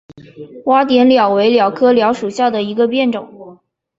[0.65, 3.59] 洼点蓼为蓼科蓼属下的一个变种。